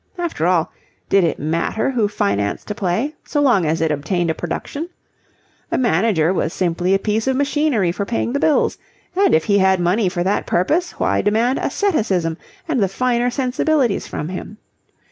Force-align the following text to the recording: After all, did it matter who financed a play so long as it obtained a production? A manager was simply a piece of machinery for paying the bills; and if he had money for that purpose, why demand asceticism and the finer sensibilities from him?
After 0.17 0.47
all, 0.47 0.71
did 1.09 1.23
it 1.23 1.37
matter 1.37 1.91
who 1.91 2.07
financed 2.07 2.71
a 2.71 2.73
play 2.73 3.13
so 3.23 3.39
long 3.39 3.67
as 3.67 3.81
it 3.81 3.91
obtained 3.91 4.31
a 4.31 4.33
production? 4.33 4.89
A 5.71 5.77
manager 5.77 6.33
was 6.33 6.53
simply 6.53 6.95
a 6.95 6.97
piece 6.97 7.27
of 7.27 7.35
machinery 7.35 7.91
for 7.91 8.03
paying 8.03 8.33
the 8.33 8.39
bills; 8.39 8.79
and 9.15 9.35
if 9.35 9.43
he 9.45 9.59
had 9.59 9.79
money 9.79 10.09
for 10.09 10.23
that 10.23 10.47
purpose, 10.47 10.93
why 10.93 11.21
demand 11.21 11.59
asceticism 11.59 12.37
and 12.67 12.81
the 12.81 12.87
finer 12.87 13.29
sensibilities 13.29 14.07
from 14.07 14.29
him? 14.29 14.57